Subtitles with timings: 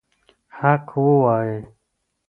[0.59, 1.59] حق ووایئ.